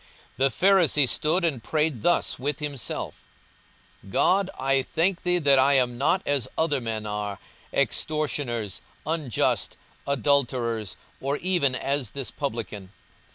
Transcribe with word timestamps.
42:018:011 0.35 0.37
The 0.37 0.65
Pharisee 0.65 1.07
stood 1.09 1.45
and 1.45 1.63
prayed 1.63 2.01
thus 2.01 2.39
with 2.39 2.57
himself, 2.57 3.21
God, 4.09 4.49
I 4.57 4.81
thank 4.81 5.21
thee, 5.21 5.37
that 5.37 5.59
I 5.59 5.73
am 5.73 5.99
not 5.99 6.23
as 6.25 6.47
other 6.57 6.81
men 6.81 7.05
are, 7.05 7.37
extortioners, 7.71 8.81
unjust, 9.05 9.77
adulterers, 10.07 10.97
or 11.21 11.37
even 11.37 11.75
as 11.75 12.09
this 12.09 12.31
publican. 12.31 12.89